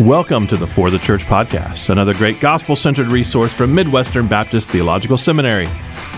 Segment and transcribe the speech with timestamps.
[0.00, 4.68] Welcome to the For the Church podcast, another great gospel centered resource from Midwestern Baptist
[4.70, 5.68] Theological Seminary.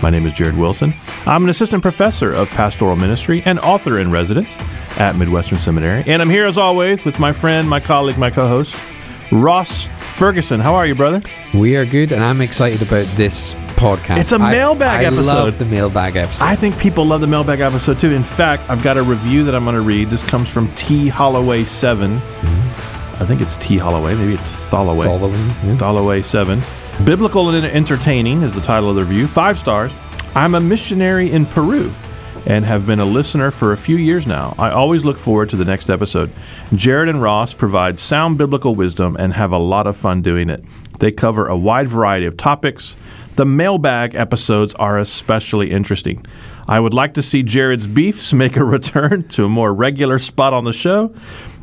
[0.01, 0.95] My name is Jared Wilson.
[1.27, 4.57] I'm an assistant professor of pastoral ministry and author in residence
[4.97, 6.03] at Midwestern Seminary.
[6.07, 8.75] And I'm here as always with my friend, my colleague, my co host,
[9.31, 10.59] Ross Ferguson.
[10.59, 11.21] How are you, brother?
[11.53, 14.17] We are good, and I'm excited about this podcast.
[14.17, 15.31] It's a mailbag I, episode.
[15.31, 16.45] I love the mailbag episode.
[16.45, 18.11] I think people love the mailbag episode too.
[18.11, 20.07] In fact, I've got a review that I'm going to read.
[20.07, 22.15] This comes from T Holloway 7.
[22.15, 22.66] Mm-hmm.
[23.19, 24.13] I think it's T Holloway.
[24.13, 25.05] Maybe it's Tholoway.
[25.05, 25.77] Following, yeah.
[25.77, 26.61] Tholoway 7.
[27.03, 29.25] Biblical and Entertaining is the title of the review.
[29.25, 29.91] Five stars.
[30.35, 31.91] I'm a missionary in Peru
[32.45, 34.55] and have been a listener for a few years now.
[34.59, 36.31] I always look forward to the next episode.
[36.75, 40.63] Jared and Ross provide sound biblical wisdom and have a lot of fun doing it.
[40.99, 42.95] They cover a wide variety of topics.
[43.35, 46.25] The mailbag episodes are especially interesting.
[46.67, 50.53] I would like to see Jared's Beefs make a return to a more regular spot
[50.53, 51.13] on the show.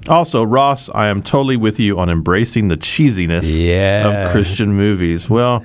[0.09, 4.27] Also, Ross, I am totally with you on embracing the cheesiness Yeah.
[4.27, 5.31] of Christian movies.
[5.31, 5.65] Well,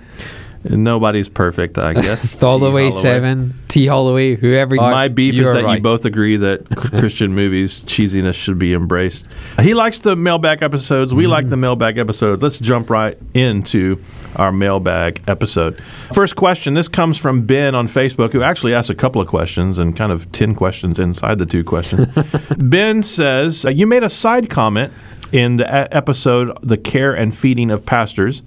[0.64, 2.40] nobody's perfect, I guess.
[2.40, 2.92] Holloway T.
[2.92, 3.02] Holloway.
[3.02, 4.76] Seven, T Holloway, whoever.
[4.76, 9.28] My beef is that you both agree that Christian movies cheesiness should be embraced.
[9.60, 11.14] He likes the mailbag episodes.
[11.14, 12.42] We like the mailbag episodes.
[12.42, 13.98] Let's jump right into
[14.36, 15.82] our mailbag episode.
[16.14, 16.74] First question.
[16.74, 20.12] This comes from Ben on Facebook, who actually asked a couple of questions and kind
[20.12, 22.08] of ten questions inside the two questions.
[22.58, 24.94] ben says uh, you made a side comment
[25.32, 28.42] in the episode "The Care and Feeding of Pastors."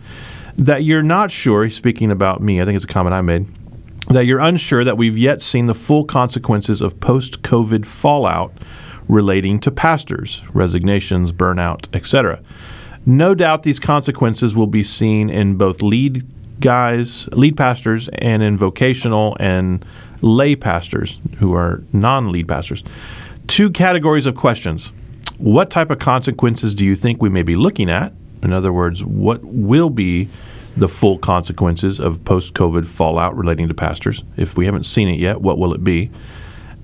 [0.57, 3.47] That you're not sure, speaking about me, I think it's a comment I made,
[4.09, 8.53] that you're unsure that we've yet seen the full consequences of post COVID fallout
[9.09, 12.43] relating to pastors, resignations, burnout, etc.
[13.05, 16.27] No doubt these consequences will be seen in both lead
[16.61, 19.85] guys, lead pastors, and in vocational and
[20.21, 22.85] lay pastors who are non lead pastors.
[23.47, 24.93] Two categories of questions.
[25.39, 28.13] What type of consequences do you think we may be looking at?
[28.43, 30.29] In other words, what will be
[30.77, 34.23] the full consequences of post COVID fallout relating to pastors?
[34.37, 36.11] If we haven't seen it yet, what will it be?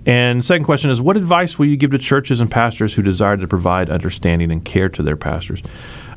[0.07, 3.37] And second question is, what advice will you give to churches and pastors who desire
[3.37, 5.63] to provide understanding and care to their pastors?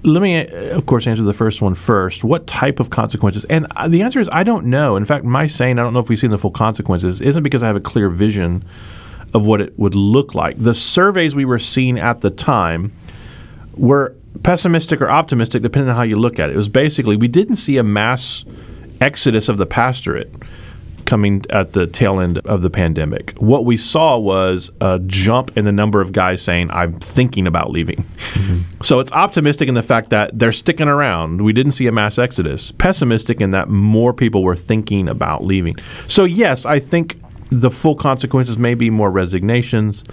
[0.03, 2.23] Let me, uh, of course, answer the first one first.
[2.23, 3.43] What type of consequences?
[3.45, 4.95] And uh, the answer is, I don't know.
[4.95, 7.63] In fact, my saying I don't know if we've seen the full consequences isn't because
[7.63, 8.63] I have a clear vision
[9.33, 10.57] of what it would look like.
[10.57, 12.93] The surveys we were seeing at the time
[13.75, 16.53] were pessimistic or optimistic, depending on how you look at it.
[16.53, 18.45] It was basically we didn't see a mass
[18.99, 20.31] exodus of the pastorate
[21.05, 23.33] coming at the tail end of the pandemic.
[23.37, 27.71] What we saw was a jump in the number of guys saying, I'm thinking about
[27.71, 27.97] leaving.
[27.97, 28.81] Mm-hmm.
[28.83, 31.41] So it's optimistic in the fact that they're sticking around.
[31.41, 32.71] We didn't see a mass exodus.
[32.71, 35.75] Pessimistic in that more people were thinking about leaving.
[36.07, 40.05] So, yes, I think the full consequences may be more resignations.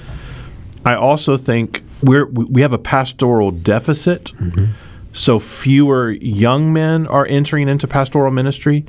[0.85, 4.25] I also think we're, we have a pastoral deficit.
[4.35, 4.73] Mm-hmm.
[5.13, 8.85] So fewer young men are entering into pastoral ministry.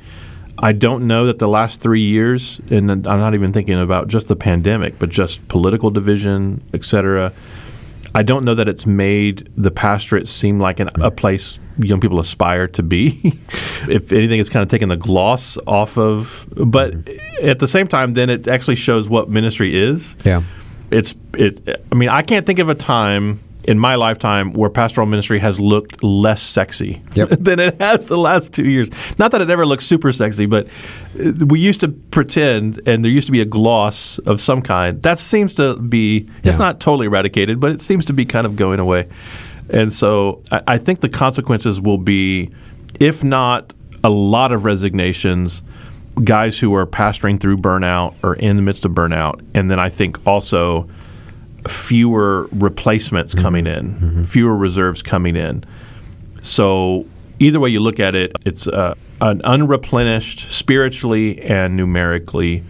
[0.58, 4.28] I don't know that the last three years, and I'm not even thinking about just
[4.28, 7.32] the pandemic, but just political division, et cetera.
[8.14, 12.20] I don't know that it's made the pastorate seem like an, a place young people
[12.20, 13.20] aspire to be.
[13.88, 16.46] if anything, it's kind of taken the gloss off of.
[16.54, 17.48] But mm-hmm.
[17.48, 20.42] at the same time, then it actually shows what ministry is Yeah.
[20.90, 25.06] It's it i mean i can't think of a time in my lifetime where pastoral
[25.06, 27.28] ministry has looked less sexy Yep.
[27.40, 28.88] than it has the last two years.
[29.18, 33.12] Not that it ever looked super sexy but uh, we used to pretend and there
[33.12, 35.02] used to be a gloss of some kind.
[35.02, 38.56] That seems to be it's not totally eradicated but it seems to be kind of
[38.56, 39.08] going away.
[39.68, 42.50] And so I, I think the consequences will be
[42.98, 45.62] if not a lot of resignations
[46.24, 49.88] guys who are pastoring through burnout or in the midst of burnout, and then I
[49.88, 50.88] think also
[51.68, 55.64] fewer replacements coming in, fewer reserves coming in.
[56.42, 57.06] So
[57.38, 62.62] either way you look at it, it's uh, an unreplenished spiritually and numerically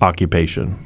[0.00, 0.78] occupation.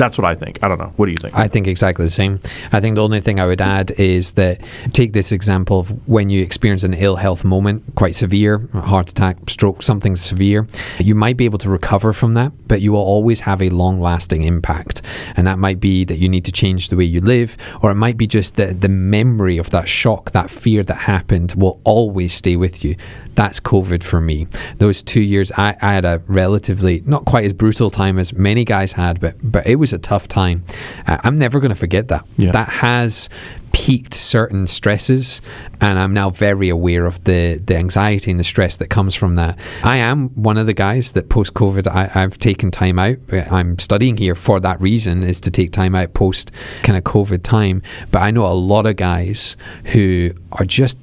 [0.00, 0.58] That's what I think.
[0.62, 0.94] I don't know.
[0.96, 1.34] What do you think?
[1.36, 2.40] I think exactly the same.
[2.72, 4.62] I think the only thing I would add is that
[4.94, 9.36] take this example of when you experience an ill health moment, quite severe, heart attack,
[9.50, 10.66] stroke, something severe,
[10.98, 14.00] you might be able to recover from that, but you will always have a long
[14.00, 15.02] lasting impact.
[15.36, 17.96] And that might be that you need to change the way you live, or it
[17.96, 22.32] might be just that the memory of that shock, that fear that happened will always
[22.32, 22.96] stay with you.
[23.34, 24.46] That's COVID for me.
[24.78, 28.64] Those two years, I, I had a relatively not quite as brutal time as many
[28.64, 30.64] guys had, but but it was a tough time.
[31.06, 32.26] Uh, I'm never going to forget that.
[32.36, 32.52] Yeah.
[32.52, 33.28] That has
[33.72, 35.40] peaked certain stresses,
[35.80, 39.36] and I'm now very aware of the the anxiety and the stress that comes from
[39.36, 39.58] that.
[39.82, 41.86] I am one of the guys that post COVID,
[42.16, 43.16] I've taken time out.
[43.32, 46.50] I'm studying here for that reason, is to take time out post
[46.82, 47.82] kind of COVID time.
[48.10, 49.56] But I know a lot of guys
[49.86, 50.98] who are just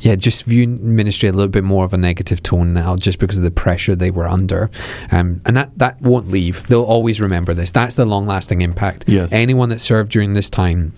[0.00, 3.38] yeah, just view ministry a little bit more of a negative tone now, just because
[3.38, 4.70] of the pressure they were under,
[5.12, 6.66] um, and that that won't leave.
[6.66, 7.70] They'll always remember this.
[7.70, 9.04] That's the long-lasting impact.
[9.06, 9.32] Yes.
[9.32, 10.92] Anyone that served during this time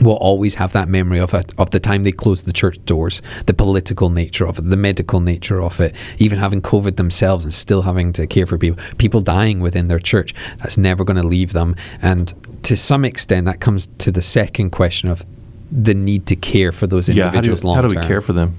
[0.00, 3.22] will always have that memory of it, of the time they closed the church doors,
[3.46, 7.52] the political nature of it, the medical nature of it, even having COVID themselves and
[7.52, 10.34] still having to care for people, people dying within their church.
[10.58, 11.74] That's never going to leave them.
[12.02, 12.32] And
[12.64, 15.24] to some extent, that comes to the second question of
[15.70, 18.32] the need to care for those individuals yeah, how do, how do we care for
[18.32, 18.54] them?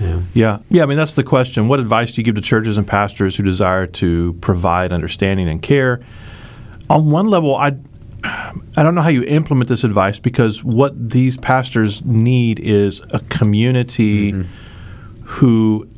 [0.00, 0.22] Yeah.
[0.34, 0.58] yeah.
[0.68, 0.82] Yeah.
[0.82, 1.68] I mean, that's the question.
[1.68, 5.62] What advice do you give to churches and pastors who desire to provide understanding and
[5.62, 6.02] care?
[6.90, 7.76] On one level, I
[8.24, 13.18] I don't know how you implement this advice because what these pastors need is a
[13.30, 15.24] community mm-hmm.
[15.24, 15.88] who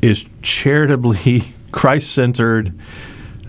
[0.00, 1.42] is charitably
[1.72, 2.78] Christ centered,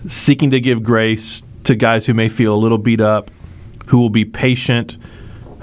[0.06, 3.30] seeking to give grace to guys who may feel a little beat up,
[3.86, 4.98] who will be patient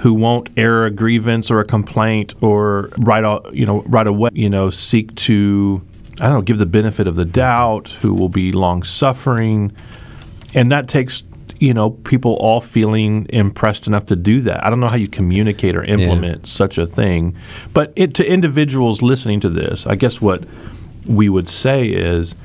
[0.05, 4.47] who won't air a grievance or a complaint or right you know right away you
[4.47, 5.81] know seek to
[6.19, 9.75] I don't know give the benefit of the doubt who will be long suffering
[10.53, 11.23] and that takes
[11.57, 14.63] you know people all feeling impressed enough to do that.
[14.63, 16.47] I don't know how you communicate or implement yeah.
[16.47, 17.35] such a thing.
[17.73, 20.43] But it, to individuals listening to this I guess what
[21.07, 22.35] we would say is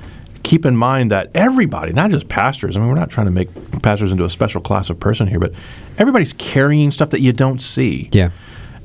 [0.51, 3.49] keep in mind that everybody, not just pastors, I mean, we're not trying to make
[3.83, 5.53] pastors into a special class of person here, but
[5.97, 8.09] everybody's carrying stuff that you don't see.
[8.11, 8.33] Yeah.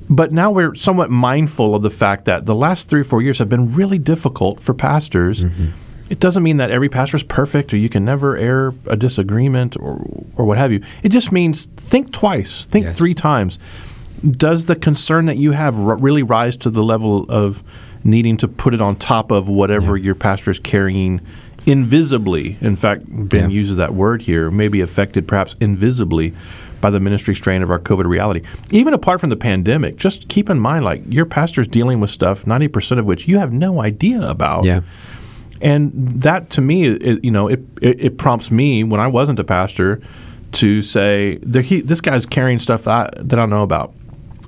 [0.07, 3.39] But now we're somewhat mindful of the fact that the last three or four years
[3.39, 5.43] have been really difficult for pastors.
[5.43, 6.11] Mm-hmm.
[6.11, 9.75] It doesn't mean that every pastor is perfect or you can never air a disagreement
[9.77, 10.83] or, or what have you.
[11.01, 12.95] It just means think twice, think yes.
[12.95, 13.57] three times.
[14.21, 17.63] Does the concern that you have r- really rise to the level of
[18.03, 20.05] needing to put it on top of whatever yeah.
[20.05, 21.21] your pastor is carrying
[21.65, 23.55] invisibly, in fact, Ben yeah.
[23.55, 26.33] uses that word here, maybe affected perhaps invisibly
[26.81, 28.41] by the ministry strain of our COVID reality.
[28.69, 32.43] Even apart from the pandemic, just keep in mind like your pastor's dealing with stuff,
[32.43, 34.65] 90% of which you have no idea about.
[34.65, 34.81] Yeah.
[35.61, 35.91] And
[36.21, 39.43] that to me, it, you know, it, it, it, prompts me when I wasn't a
[39.43, 40.01] pastor
[40.53, 43.93] to say, he, this guy's carrying stuff I, that I don't know about.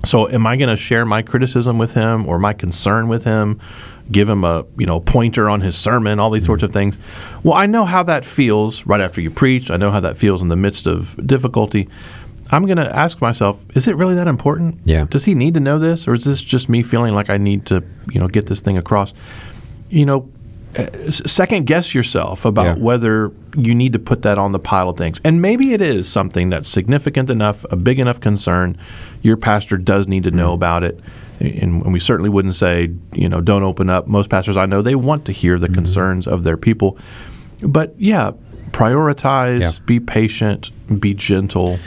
[0.04, 3.60] So am I going to share my criticism with him or my concern with him?
[4.10, 6.90] Give him a you know pointer on his sermon, all these sorts of mm-hmm.
[6.90, 7.44] things.
[7.44, 9.70] Well, I know how that feels right after you preach.
[9.70, 11.88] I know how that feels in the midst of difficulty.
[12.50, 14.80] I'm going to ask myself, is it really that important?
[14.84, 15.06] Yeah.
[15.10, 17.66] Does he need to know this, or is this just me feeling like I need
[17.66, 19.12] to you know get this thing across?
[19.90, 20.30] You know,
[21.10, 22.84] second guess yourself about yeah.
[22.84, 25.20] whether you need to put that on the pile of things.
[25.24, 28.76] And maybe it is something that's significant enough, a big enough concern.
[29.22, 30.54] Your pastor does need to know mm.
[30.54, 31.00] about it
[31.40, 34.06] and, we certainly wouldn't say, you know, don't open up.
[34.06, 35.74] Most pastors I know they want to hear the mm-hmm.
[35.74, 36.98] concerns of their people,
[37.62, 38.32] but yeah,
[38.70, 39.72] prioritize, yeah.
[39.86, 40.70] be patient,
[41.00, 41.78] be gentle.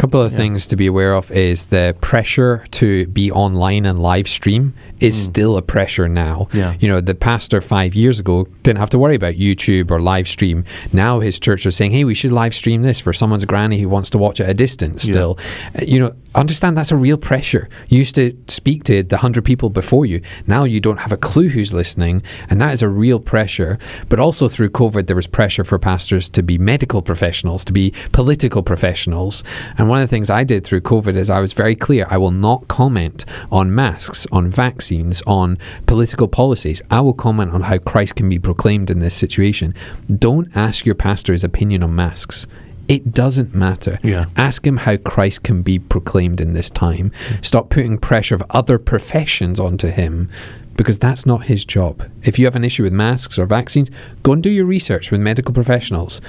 [0.00, 0.38] Couple of yeah.
[0.38, 5.14] things to be aware of is the pressure to be online and live stream is
[5.14, 5.24] mm.
[5.24, 6.48] still a pressure now.
[6.54, 6.74] Yeah.
[6.80, 10.26] You know, the pastor five years ago didn't have to worry about YouTube or live
[10.26, 10.64] stream.
[10.94, 13.90] Now his church is saying, hey, we should live stream this for someone's granny who
[13.90, 15.38] wants to watch at a distance still.
[15.74, 15.80] Yeah.
[15.82, 17.68] Uh, you know, understand that's a real pressure.
[17.88, 20.20] You used to speak to the 100 people before you.
[20.46, 23.78] Now you don't have a clue who's listening, and that is a real pressure.
[24.08, 27.92] But also through COVID, there was pressure for pastors to be medical professionals, to be
[28.12, 29.42] political professionals.
[29.76, 32.16] And one of the things I did through COVID is I was very clear I
[32.16, 36.82] will not comment on masks, on vaccines on political policies.
[36.90, 39.74] I will comment on how Christ can be proclaimed in this situation.
[40.06, 42.46] Don't ask your pastor his opinion on masks.
[42.90, 44.00] It doesn't matter.
[44.02, 44.24] Yeah.
[44.36, 47.12] Ask him how Christ can be proclaimed in this time.
[47.40, 50.28] Stop putting pressure of other professions onto him
[50.76, 52.10] because that's not his job.
[52.24, 53.92] If you have an issue with masks or vaccines,
[54.24, 56.20] go and do your research with medical professionals.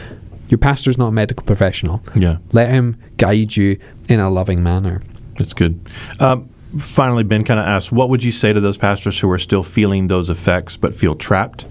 [0.50, 2.03] Your pastor's not a medical professional.
[2.13, 2.38] Yeah.
[2.51, 5.01] Let him guide you in a loving manner.
[5.39, 5.80] That's good.
[6.20, 9.39] Um, finally, Ben kind of asked, what would you say to those pastors who are
[9.39, 11.65] still feeling those effects but feel trapped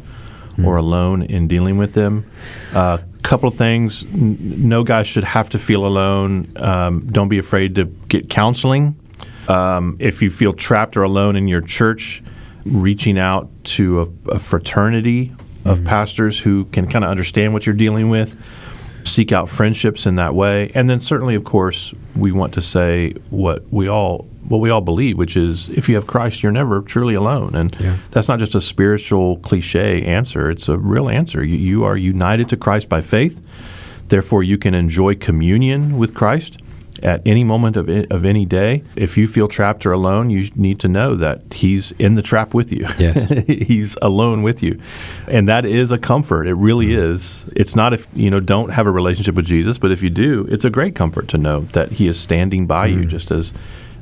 [0.57, 0.67] mm.
[0.67, 2.29] or alone in dealing with them?
[2.75, 4.05] Uh, couple of things.
[4.15, 6.53] no guy should have to feel alone.
[6.57, 8.97] Um, don't be afraid to get counseling.
[9.49, 12.23] Um, if you feel trapped or alone in your church,
[12.65, 15.33] reaching out to a, a fraternity
[15.65, 18.35] of mm pastors who can kind of understand what you're dealing with
[19.05, 20.71] seek out friendships in that way.
[20.75, 24.81] And then certainly, of course, we want to say what we all what we all
[24.81, 27.55] believe, which is if you have Christ, you're never truly alone.
[27.55, 27.99] And yeah.
[28.11, 31.45] that's not just a spiritual cliche answer; it's a real answer.
[31.45, 33.41] You, you are united to Christ by faith.
[34.09, 36.59] Therefore, you can enjoy communion with Christ.
[37.03, 38.83] At any moment of, i- of any day.
[38.97, 42.55] If you feel trapped or alone, you need to know that He's in the trap
[42.55, 42.87] with you.
[42.99, 43.29] Yes.
[43.47, 44.81] he's alone with you.
[45.29, 46.47] And that is a comfort.
[46.47, 47.13] It really Mm-hmm.
[47.15, 47.53] is.
[47.57, 50.47] It's not if you know don't have a relationship with Jesus, but if you do,
[50.51, 53.09] it's a great comfort to know that he is standing by you Mm.
[53.09, 53.53] just as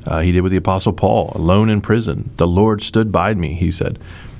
[0.07, 2.29] uh, he did with the apostle Paul, alone in prison.
[2.37, 3.99] The Lord stood by me, he said.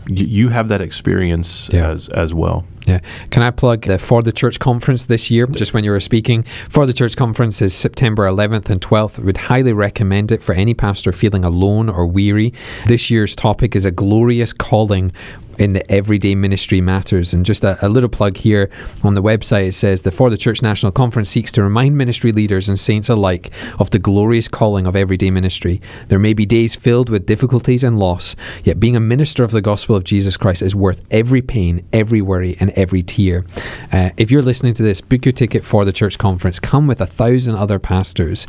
[0.10, 1.90] Y- you have that experience Yeah.
[1.92, 2.64] as as well.
[2.90, 3.00] Yeah.
[3.30, 6.44] Can I plug the For the Church conference this year, just when you were speaking?
[6.70, 9.20] For the Church conference is September 11th and 12th.
[9.20, 12.52] Would highly recommend it for any pastor feeling alone or weary.
[12.88, 15.12] This year's topic is a glorious calling
[15.60, 17.34] in the everyday ministry matters.
[17.34, 18.72] And just a, a little plug here
[19.04, 22.32] on the website it says the For the Church National Conference seeks to remind ministry
[22.32, 25.82] leaders and saints alike of the glorious calling of everyday ministry.
[26.08, 29.62] There may be days filled with difficulties and loss, yet being a minister of the
[29.62, 33.46] gospel of Jesus Christ is worth every pain, every worry, and every tear.
[33.92, 36.60] Uh, if you're listening to this, book your ticket for the church conference.
[36.60, 38.48] Come with a thousand other pastors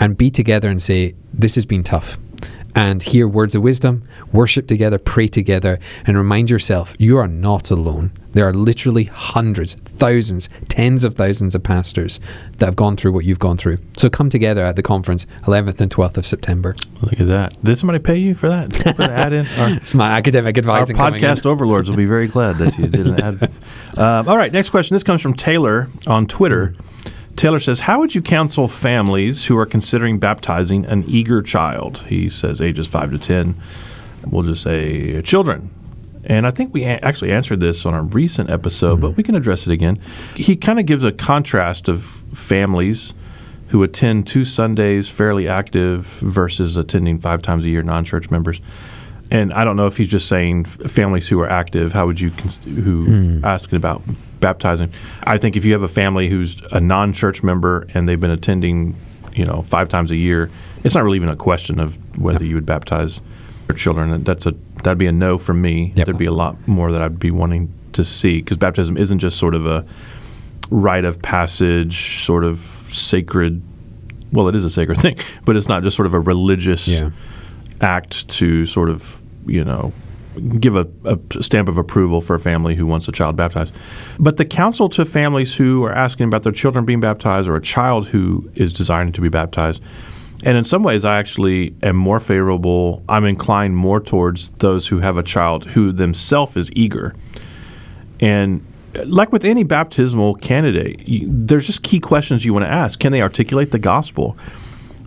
[0.00, 2.18] and be together and say, This has been tough
[2.76, 7.70] and hear words of wisdom, worship together, pray together, and remind yourself you are not
[7.70, 8.12] alone.
[8.32, 12.20] There are literally hundreds, thousands, tens of thousands of pastors
[12.58, 13.78] that have gone through what you've gone through.
[13.96, 16.76] So come together at the conference, 11th and 12th of September.
[17.00, 17.64] Look at that.
[17.64, 18.72] Did somebody pay you for that?
[18.74, 19.46] Put an ad in?
[19.58, 20.90] Our- It's my academic Our advice.
[20.90, 23.50] podcast overlords will be very glad that you did an ad.
[23.96, 24.94] Um, all right, next question.
[24.94, 26.74] This comes from Taylor on Twitter.
[27.36, 31.98] Taylor says, How would you counsel families who are considering baptizing an eager child?
[32.06, 33.54] He says ages 5 to 10.
[34.26, 35.70] We'll just say children.
[36.24, 39.16] And I think we a- actually answered this on a recent episode, but mm-hmm.
[39.16, 40.00] we can address it again.
[40.34, 43.14] He kind of gives a contrast of families
[43.68, 48.60] who attend two Sundays fairly active versus attending five times a year non church members.
[49.30, 51.92] And I don't know if he's just saying f- families who are active.
[51.92, 53.44] How would you cons- who hmm.
[53.44, 54.02] asking about
[54.50, 54.92] baptizing?
[55.24, 58.94] I think if you have a family who's a non-church member and they've been attending,
[59.34, 60.48] you know, five times a year,
[60.84, 63.20] it's not really even a question of whether you would baptize
[63.66, 64.22] their children.
[64.22, 64.52] That's a
[64.84, 65.92] that'd be a no for me.
[65.96, 66.06] Yep.
[66.06, 69.36] There'd be a lot more that I'd be wanting to see because baptism isn't just
[69.36, 69.84] sort of a
[70.70, 73.60] rite of passage, sort of sacred.
[74.32, 77.10] Well, it is a sacred thing, but it's not just sort of a religious Yeah.
[77.80, 79.92] act to sort of, you know,
[80.58, 83.74] give a, a stamp of approval for a family who wants a child baptized.
[84.18, 87.62] But the counsel to families who are asking about their children being baptized or a
[87.62, 89.82] child who is desiring to be baptized,
[90.44, 93.02] and in some ways, I actually am more favorable.
[93.08, 97.14] I'm inclined more towards those who have a child who themselves is eager.
[98.20, 98.64] And
[99.04, 102.98] like with any baptismal candidate, there's just key questions you want to ask.
[102.98, 104.36] Can they articulate the gospel?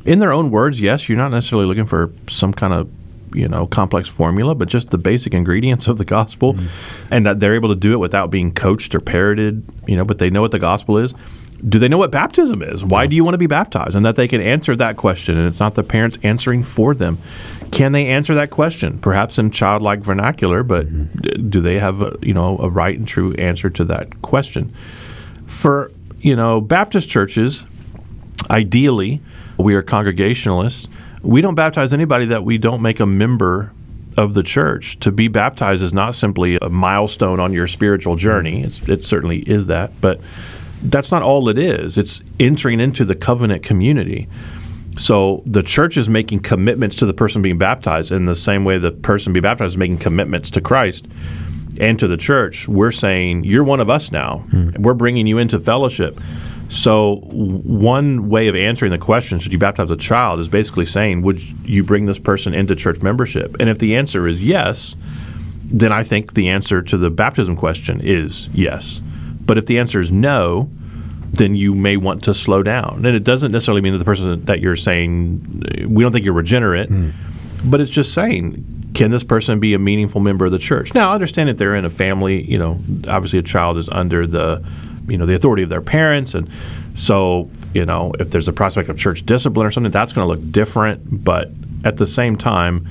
[0.06, 2.90] In their own words, yes, you're not necessarily looking for some kind of
[3.34, 6.68] you know complex formula, but just the basic ingredients of the gospel, mm.
[7.12, 9.64] and that they're able to do it without being coached or parroted.
[9.88, 11.14] You know, but they know what the gospel is.
[11.68, 12.86] Do they know what baptism is?
[12.86, 13.96] Why do you want to be baptized?
[13.96, 17.18] And that they can answer that question, and it's not the parents answering for them.
[17.72, 18.98] Can they answer that question?
[19.00, 21.20] Perhaps in childlike vernacular, but mm-hmm.
[21.20, 24.74] d- do they have a, you know a right and true answer to that question?
[25.48, 27.66] For you know Baptist churches,
[28.50, 29.22] ideally,
[29.58, 30.88] we are congregationalists.
[31.22, 33.72] We don't baptize anybody that we don't make a member
[34.18, 35.00] of the church.
[35.02, 38.58] To be baptized is not simply a milestone on your spiritual journey.
[38.58, 38.66] Mm-hmm.
[38.66, 40.20] It's, it certainly is that, but
[40.82, 41.98] that's not all it is.
[41.98, 44.28] It's entering into the covenant community.
[44.98, 48.78] So the church is making commitments to the person being baptized in the same way
[48.78, 51.08] the person being baptized is making commitments to Christ
[51.80, 52.68] and to the church.
[52.68, 54.46] We're saying you're one of us now.
[54.50, 54.82] Mm-hmm.
[54.82, 56.20] We're bringing you into fellowship.
[56.70, 61.24] So one way of answering the question, should you baptize a child, is basically saying,
[61.24, 63.56] would you bring this person into church membership?
[63.60, 64.96] And if the answer is yes,
[65.64, 69.00] then I think the answer to the baptism question is yes.
[69.46, 70.70] But if the answer is no,
[71.32, 73.04] then you may want to slow down.
[73.06, 76.24] And it doesn't necessarily mean that the person that you're saying, uh, we don't think
[76.26, 76.90] you're regenerate,
[77.66, 80.94] but it's just saying, can this person be a meaningful member of the church?
[80.94, 84.26] Now, I understand if they're in a family, you know, obviously a child is under
[84.28, 84.64] the,
[85.10, 86.34] you know, the authority of their parents.
[86.34, 86.50] And
[86.96, 90.34] so, you know, if there's a prospect of church discipline or something, that's going to
[90.34, 91.24] look different.
[91.24, 91.52] But
[91.84, 92.86] at the same time,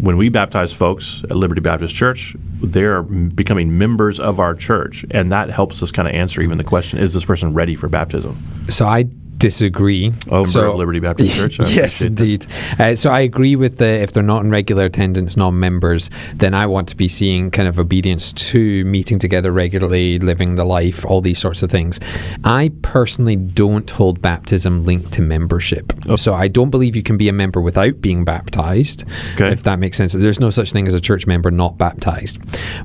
[0.00, 5.32] when we baptize folks at Liberty Baptist Church, they're becoming members of our church, and
[5.32, 8.36] that helps us kind of answer even the question: Is this person ready for baptism?
[8.68, 10.12] So I disagree.
[10.30, 11.60] Oh, so, of Liberty Baptist Church.
[11.60, 12.46] I yes, indeed.
[12.78, 16.66] Uh, so I agree with the if they're not in regular attendance, non-members, then I
[16.66, 21.20] want to be seeing kind of obedience to meeting together regularly, living the life, all
[21.20, 22.00] these sorts of things.
[22.44, 25.92] I personally don't hold baptism linked to membership.
[26.16, 29.04] So I don't believe you can be a member without being baptized.
[29.34, 29.52] Okay.
[29.52, 30.12] If that makes sense.
[30.12, 32.40] There's no such thing as a church member not baptized.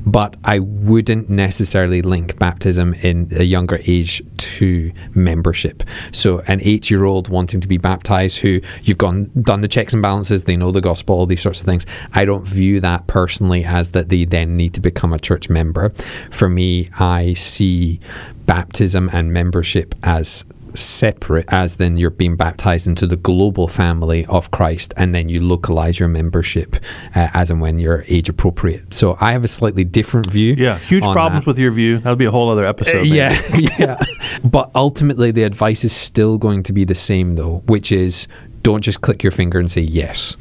[0.06, 5.84] But I wouldn't necessarily link baptism in a younger age to membership.
[6.12, 9.94] So an eight year old wanting to be baptized who you've gone done the checks
[9.94, 11.86] and balances, they know the gospel, all these sorts of things.
[12.14, 15.90] I don't view that personally as that they then need to become a church member.
[16.32, 18.00] For me, I see
[18.46, 20.44] baptism and membership as
[20.76, 25.42] separate as then you're being baptized into the global family of Christ and then you
[25.42, 26.76] localize your membership
[27.16, 28.94] uh, as and when you're age appropriate.
[28.94, 30.54] So I have a slightly different view.
[30.58, 31.50] Yeah, huge problems that.
[31.50, 32.00] with your view.
[32.00, 33.08] That'll be a whole other episode.
[33.08, 33.10] maybe.
[33.10, 33.42] Yeah,
[33.80, 34.04] yeah.
[34.44, 38.28] But ultimately, the advice is still going to be the same, though, which is
[38.64, 40.36] don't just click your finger and say yes.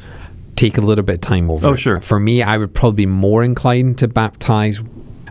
[0.57, 1.67] Take a little bit of time over.
[1.69, 1.79] Oh, it.
[1.79, 2.01] sure.
[2.01, 4.81] For me, I would probably be more inclined to baptize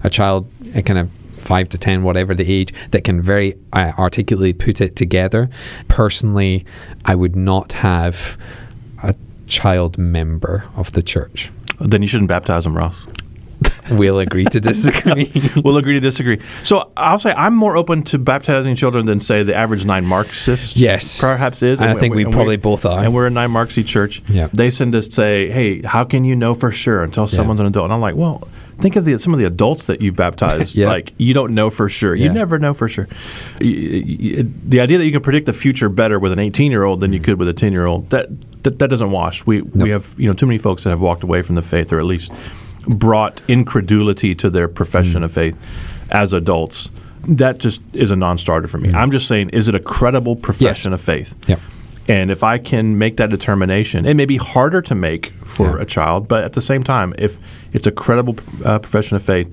[0.03, 1.09] a child, a kind of
[1.41, 5.49] five to ten, whatever the age, that can very uh, articulately put it together.
[5.87, 6.65] Personally,
[7.05, 8.37] I would not have
[9.03, 9.15] a
[9.47, 11.51] child member of the church.
[11.79, 12.95] Then you shouldn't baptize them, Ross.
[13.91, 15.31] We'll agree to disagree.
[15.63, 16.39] we'll agree to disagree.
[16.63, 20.77] So I'll say I'm more open to baptizing children than say the average nine Marxist.
[20.77, 21.19] Yes.
[21.19, 21.81] perhaps is.
[21.81, 23.03] And I think we probably both are.
[23.03, 24.21] And we're a nine Marxy church.
[24.29, 24.49] Yeah.
[24.53, 27.85] they send us say, "Hey, how can you know for sure until someone's an adult?"
[27.85, 28.47] And I'm like, "Well,
[28.81, 30.75] think of the some of the adults that you've baptized.
[30.81, 30.87] Yeah.
[30.87, 32.15] Like you don't know for sure.
[32.15, 33.07] You never know for sure.
[33.59, 37.13] The idea that you can predict the future better with an 18 year old than
[37.13, 37.23] you mm.
[37.23, 38.29] could with a 10 year old that,
[38.63, 39.45] that that doesn't wash.
[39.45, 41.91] We we have you know too many folks that have walked away from the faith
[41.91, 42.31] or at least
[42.87, 45.25] brought incredulity to their profession mm.
[45.25, 46.89] of faith as adults.
[47.27, 48.89] That just is a non-starter for me.
[48.89, 48.95] Mm.
[48.95, 51.35] I'm just saying, is it a credible profession of faith?
[51.47, 51.59] Yep.
[52.11, 55.83] And if I can make that determination, it may be harder to make for Yeah.
[55.83, 57.39] a child, but at the same time, if
[57.71, 59.47] it's a credible uh, profession of faith,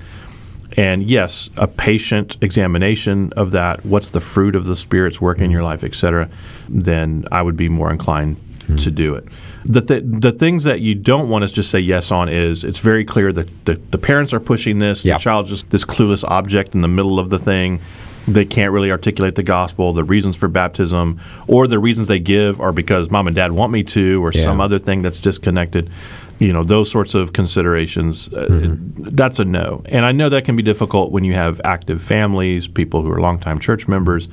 [0.77, 5.51] and yes, a patient examination of that, what's the fruit of the Spirit's work in
[5.53, 6.29] your life, et cetera,
[6.69, 8.37] then I would be more inclined
[8.85, 9.25] to do it.
[9.65, 12.81] The, th- the things that you don't want to just say yes on is it's
[12.81, 15.15] very clear that the, the parents are pushing this, Yeah.
[15.15, 17.81] the child's just this clueless object in the middle of the thing.
[18.33, 22.61] They can't really articulate the gospel, the reasons for baptism, or the reasons they give
[22.61, 24.43] are because mom and dad want me to, or Yeah.
[24.43, 25.89] some other thing that's disconnected.
[26.39, 29.83] You know, those sorts of considerations, uh, that's a no.
[29.87, 33.21] And I know that can be difficult when you have active families, people who are
[33.21, 34.29] longtime church members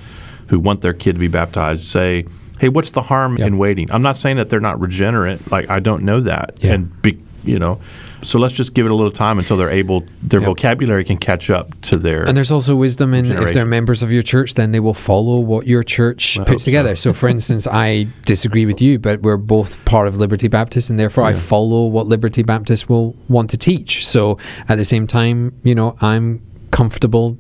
[0.48, 2.26] who want their kid to be baptized, say,
[2.60, 3.90] hey, what's the harm in waiting?
[3.92, 5.52] I'm not saying that they're not regenerate.
[5.52, 6.60] Like, I don't know that.
[6.62, 6.74] Yeah.
[6.74, 7.80] And, be, you know,
[8.24, 10.48] so let's just give it a little time until they're able, their Yep.
[10.48, 12.24] vocabulary can catch up to their.
[12.24, 15.40] And there's also wisdom in if they're members of your church, then they will follow
[15.40, 16.96] what your church puts together.
[16.96, 21.00] So, for instance, I disagree with you, but we're both part of Liberty Baptist, and
[21.00, 24.06] therefore I follow what Liberty Baptist will want to teach.
[24.08, 24.38] So,
[24.70, 27.38] at the same time, you know, I'm comfortable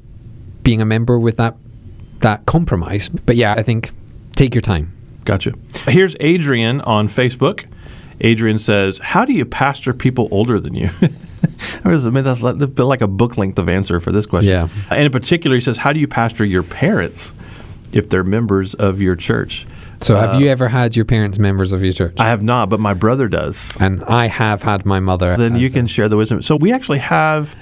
[0.64, 1.56] being a member with that
[2.20, 3.10] that compromise.
[3.10, 3.92] But yeah, I think
[4.36, 4.92] take your time.
[5.26, 5.54] Gotcha.
[5.88, 7.66] Here's Adrian on Facebook.
[8.22, 10.90] Adrian says, "How do you pastor people older than you?"
[11.84, 14.50] I was- I mean, that's like, like a book length of answer for this question.
[14.52, 14.68] Yeah.
[14.90, 17.34] And in particular, he says, "How do you pastor your parents
[17.92, 19.66] if they're members of your church?"
[20.02, 22.16] So, have you ever had your parents members of your church?
[22.20, 23.58] I have not, but my brother does.
[23.80, 25.36] and I have had my mother.
[25.38, 26.42] Then you can share the wisdom.
[26.42, 27.56] So we actually have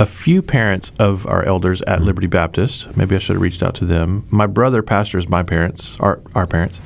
[0.00, 1.90] a few parents of our elders Mm-hmm.
[1.92, 2.96] at Liberty Baptist.
[2.96, 4.26] Maybe I should have reached out to them.
[4.30, 6.80] My brother pastors my parents, our our parents.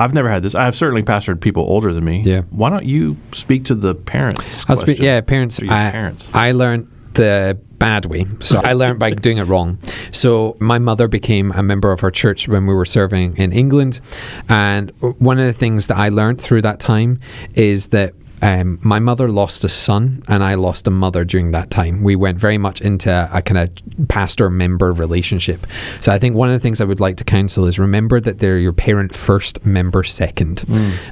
[0.00, 0.54] I've never had this.
[0.54, 2.22] I have certainly pastored people older than me.
[2.24, 2.42] Yeah.
[2.50, 4.64] Why don't you speak to the parents?
[4.66, 5.60] I'll speak, yeah, parents.
[5.62, 6.30] I, parents.
[6.32, 8.24] I learned the bad way.
[8.40, 9.78] So I learned by doing it wrong.
[10.12, 14.00] So my mother became a member of her church when we were serving in England.
[14.48, 17.20] And one of the things that I learned through that time
[17.54, 21.70] is that um, my mother lost a son and I lost a mother during that
[21.70, 22.02] time.
[22.02, 25.66] We went very much into a kind of pastor member relationship.
[26.00, 28.38] So I think one of the things I would like to counsel is remember that
[28.38, 30.64] they're your parent first, member second.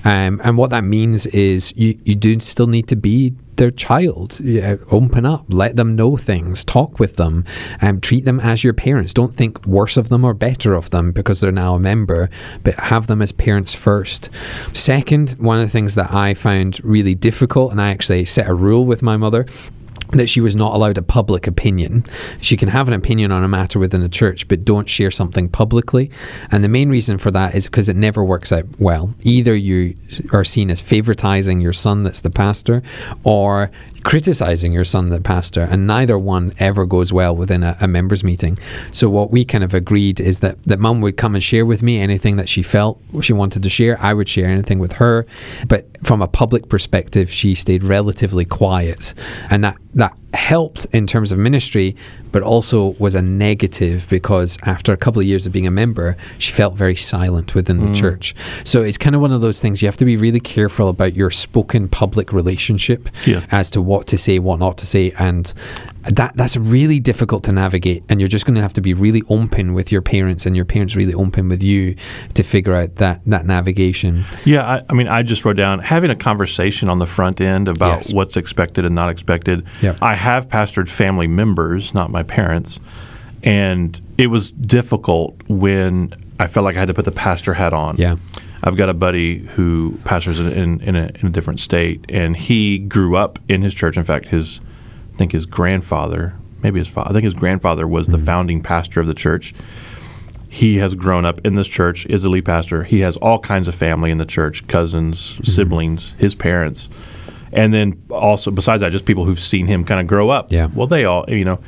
[0.05, 4.41] Um, and what that means is you, you do still need to be their child.
[4.41, 7.45] Yeah, open up, let them know things, talk with them,
[7.83, 9.13] um, treat them as your parents.
[9.13, 12.31] Don't think worse of them or better of them because they're now a member,
[12.65, 14.31] but have them as parents first.
[14.73, 18.55] Second, one of the things that I found really difficult, and I actually set a
[18.55, 19.47] rule with my mother
[20.13, 22.05] that she was not allowed a public opinion.
[22.41, 25.49] She can have an opinion on a matter within the church, but don't share something
[25.49, 26.11] publicly.
[26.51, 29.15] And the main reason for that is because it never works out well.
[29.23, 29.97] Either you
[30.33, 32.83] are seen as favoritizing your son that's the pastor,
[33.25, 33.71] or
[34.05, 38.23] criticizing your son the pastor, and neither one ever goes well within a, a members
[38.25, 38.59] meeting.
[38.93, 41.83] So what we kind of agreed is that that mum would come and share with
[41.83, 44.01] me anything that she felt she wanted to share.
[44.01, 45.27] I would share anything with her,
[45.67, 49.15] but from a public perspective, she stayed relatively quiet,
[49.51, 51.97] and that that helped in terms of ministry,
[52.33, 56.17] but also was a negative because after a couple of years of being a member,
[56.39, 57.97] she felt very silent within the mm.
[57.97, 58.35] church.
[58.63, 61.15] So it's kind of one of those things you have to be really careful about
[61.15, 63.49] your spoken public relationship Yes.
[63.51, 65.53] as to what to say, what not to say, and
[66.05, 69.23] that that's really difficult to navigate, and you're just going to have to be really
[69.29, 71.97] open with your parents, and your parents really open with you
[72.35, 74.25] to figure out that that navigation.
[74.45, 77.67] Yeah, I, I mean, I just wrote down having a conversation on the front end
[77.69, 78.13] about Yes.
[78.13, 79.65] what's expected and not expected.
[79.83, 79.99] Yep.
[80.03, 82.79] I have pastored family members, not my parents,
[83.43, 87.73] and it was difficult when I felt like I had to put the pastor hat
[87.73, 87.97] on.
[87.97, 88.17] Yeah.
[88.63, 92.37] I've got a buddy who pastors in, in, in, a, in a different state, and
[92.37, 93.97] he grew up in his church.
[93.97, 94.61] In fact, his
[95.15, 98.27] I think his grandfather, maybe his father, I think his grandfather was the mm-hmm.
[98.27, 99.55] founding pastor of the church.
[100.49, 102.85] He has grown up in this church, is a lead pastor.
[102.85, 105.45] He has all kinds of family in the church, cousins, mm-hmm.
[105.45, 106.89] siblings, his parents,
[107.53, 110.51] and then also besides that, just people who've seen him kind of grow up.
[110.51, 110.69] Yeah.
[110.75, 111.59] Well, they all, you know,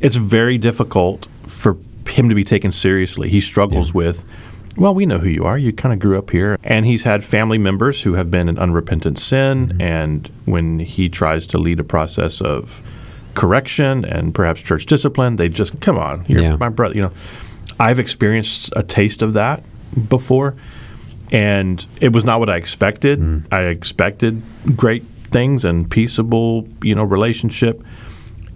[0.00, 1.76] it's very difficult for
[2.08, 3.28] him to be taken seriously.
[3.28, 4.24] He struggles with,
[4.76, 5.58] well, we know who you are.
[5.58, 6.58] You kind of grew up here.
[6.64, 9.68] And he's had family members who have been in unrepentant sin.
[9.68, 9.80] Mm-hmm.
[9.82, 12.82] And when he tries to lead a process of
[13.34, 16.56] correction and perhaps church discipline, they just, come on, you're Yeah.
[16.56, 16.94] my brother.
[16.94, 17.12] You know,
[17.80, 19.62] I've experienced a taste of that
[20.08, 20.54] before.
[21.30, 23.18] And it was not what I expected.
[23.18, 23.44] Mm.
[23.50, 24.42] I expected
[24.76, 27.82] great things and peaceable, you know, relationship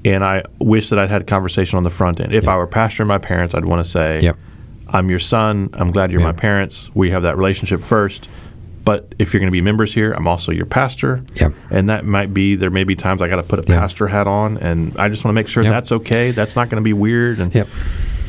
[0.05, 2.33] and I wish that I'd had a conversation on the front end.
[2.33, 4.37] If I were pastoring my parents, I'd want to say, Yep.
[4.88, 5.70] "I'm your son.
[5.75, 6.27] I'm glad you're Yeah.
[6.29, 6.90] my parents.
[6.94, 8.29] We have that relationship first.
[8.85, 11.22] But if you're going to be members here, I'm also your pastor.
[11.35, 11.55] Yep.
[11.72, 13.81] And that might be there may be times I got to put a Yeah.
[13.81, 15.72] pastor hat on, and I just want to make sure Yep.
[15.72, 16.31] that's okay.
[16.31, 17.66] That's not going to be weird, and Yep.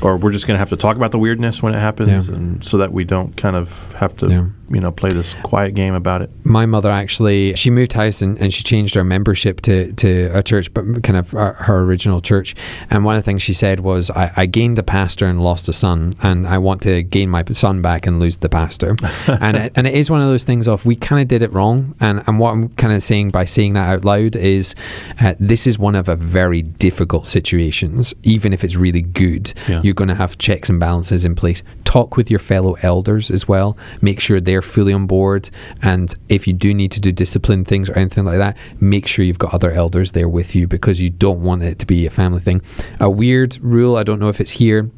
[0.01, 2.36] Or we're just going to have to talk about the weirdness when it happens, Yeah.
[2.36, 4.45] and so that we don't kind of have to Yeah.
[4.69, 6.29] you know play this quiet game about it.
[6.43, 10.43] my mother actually she moved house and, and she changed her membership to, to a
[10.43, 12.53] church but kind of her, her original church
[12.89, 15.69] and one of the things she said was I, I gained a pastor and lost
[15.69, 18.95] a son and I want to gain my son back and lose the pastor
[19.27, 21.51] and, it, and it is one of those things of we kind of did it
[21.53, 24.75] wrong and, and what I'm kind of saying by saying that out loud is
[25.21, 29.81] uh, this is one of a very difficult situations even if it's really good Yeah.
[29.88, 31.63] You're going to have checks and balances in place.
[31.84, 33.76] Talk with your fellow elders as well.
[34.02, 35.50] Make sure they're fully on board.
[35.82, 39.26] And if you do need to do discipline things or anything like that make sure
[39.26, 42.10] you've got other elders there with you because you don't want it to be a
[42.10, 42.62] family thing.
[43.00, 44.89] A weird rule i don't know if it's here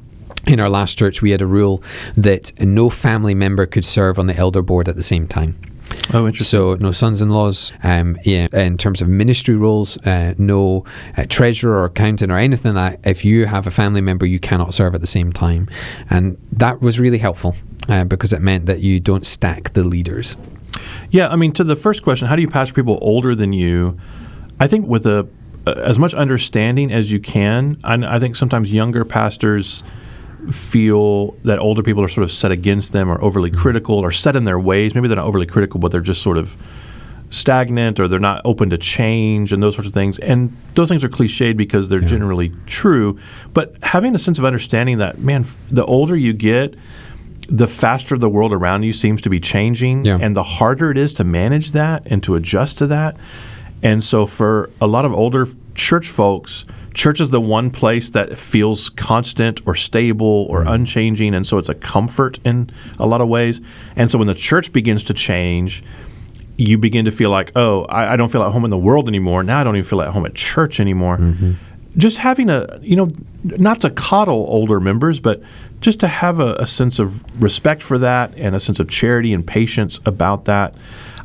[0.48, 1.84] in our last church we had a rule
[2.16, 5.60] that no family member could serve on the elder board at the same time
[6.12, 6.46] Oh, interesting.
[6.46, 7.72] so no sons-in-laws.
[7.84, 10.86] Um, yeah, in terms of ministry roles, uh, no
[11.18, 13.10] uh, treasurer or accountant or anything like that.
[13.10, 15.70] If you have a family member, you cannot serve at the same time,
[16.10, 17.56] and that was really helpful
[17.90, 20.36] uh, because it meant that you don't stack the leaders.
[21.12, 24.00] Yeah, I mean, to the first question, how do you pastor people older than you?
[24.60, 25.28] I think with a
[25.68, 27.80] as much understanding as you can.
[27.84, 29.84] I, I think sometimes younger pastors
[30.52, 33.60] feel that older people are sort of set against them or overly mm-hmm.
[33.60, 34.96] critical or set in their ways.
[34.96, 36.58] Maybe they're not overly critical, but they're just sort of
[37.30, 40.18] stagnant or they're not open to change and those sorts of things.
[40.20, 43.20] And those things are cliched because they're generally true.
[43.54, 46.76] But having a sense of understanding that, man, the older you get,
[47.48, 50.18] the faster the world around you seems to be changing Yeah.
[50.22, 53.18] and the harder it is to manage that and to adjust to that.
[53.82, 58.38] And so for a lot of older church folks, church is the one place that
[58.40, 60.74] feels constant or stable or mm.
[60.74, 63.62] unchanging and so it's a comfort in a lot of ways.
[63.96, 65.84] And so when the church begins to change,
[66.58, 69.08] you begin to feel like, oh, I, I don't feel at home in the world
[69.08, 69.44] anymore.
[69.44, 71.18] Now I don't even feel at home at church anymore.
[71.18, 71.54] Mm-hmm.
[71.98, 75.42] Just having a, you know, not to coddle older members, but
[75.80, 79.34] just to have a, a sense of respect for that and a sense of charity
[79.34, 80.76] and patience about that.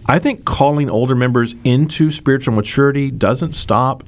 [0.07, 4.05] I think calling older members into spiritual maturity doesn't stop.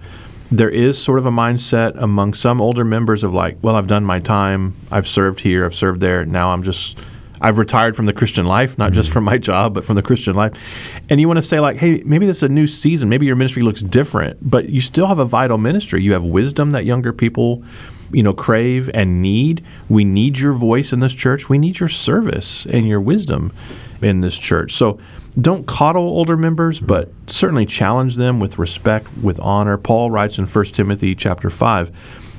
[0.51, 4.05] There is sort of a mindset among some older members of like, well, I've done
[4.05, 6.97] my time, I've served here, I've served there, now I'm just
[7.41, 9.15] I've retired from the Christian life, not just mm-hmm.
[9.15, 10.53] from my job, but from the Christian life.
[11.09, 13.09] And you want to say, like, hey, maybe this is a new season.
[13.09, 16.03] Maybe your ministry looks different, but you still have a vital ministry.
[16.03, 17.63] You have wisdom that younger people,
[18.13, 19.65] you know, crave and need.
[19.89, 21.49] We need your voice in this church.
[21.49, 23.53] We need your service and your wisdom
[24.03, 24.73] in this church.
[24.75, 24.99] So
[25.41, 29.77] don't coddle older members, but certainly challenge them with respect, with honor.
[29.77, 31.91] Paul writes in 1 Timothy chapter 5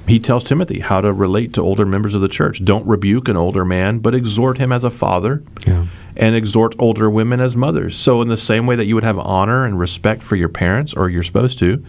[0.07, 2.63] he tells Timothy how to relate to older members of the church.
[2.63, 5.83] Don't rebuke an older man, but exhort him as a father, Yeah.
[6.15, 7.97] and exhort older women as mothers.
[7.97, 10.93] So, in the same way that you would have honor and respect for your parents,
[10.93, 11.83] or you're supposed to,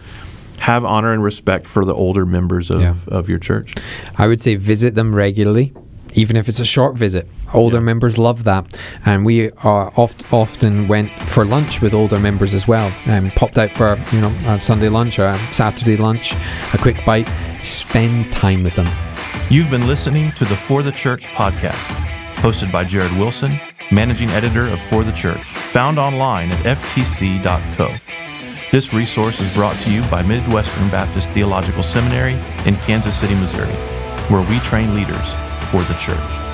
[0.57, 2.95] have honor and respect for the older members of, Yeah.
[3.07, 3.73] of your church.
[4.17, 5.71] I would say visit them regularly,
[6.13, 7.27] even if it's a short visit.
[7.53, 12.67] Older members love that, and we oft, often went for lunch with older members as
[12.67, 12.91] well.
[13.05, 16.33] and popped out for you know a Sunday lunch or a Saturday lunch,
[16.73, 17.29] a quick bite.
[17.63, 18.87] Spend time with them.
[19.49, 21.73] You've been listening to the For the Church podcast,
[22.35, 23.59] hosted by Jared Wilson,
[23.91, 27.95] managing editor of For the Church, found online at ftc.co.
[28.71, 33.73] This resource is brought to you by Midwestern Baptist Theological Seminary in Kansas City, Missouri,
[34.29, 35.35] where we train leaders
[35.69, 36.48] for the church.